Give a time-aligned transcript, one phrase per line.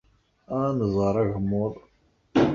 [0.59, 1.73] Ad nẓer agmuḍ.